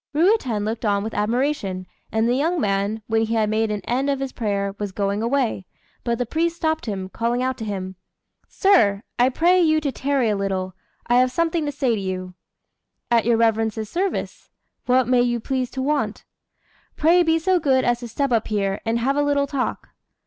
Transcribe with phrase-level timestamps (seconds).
[0.15, 4.09] Ruiten looked on with admiration; and the young man, when he had made an end
[4.09, 5.67] of his prayer, was going away;
[6.03, 7.95] but the priest stopped him, calling out to him
[8.47, 10.73] "Sir, I pray you to tarry a little:
[11.05, 12.33] I have something to say to you."
[13.11, 14.49] "At your reverence's service.
[14.87, 16.25] What may you please to want?"
[16.95, 19.89] "Pray be so good as to step up here, and have a little talk."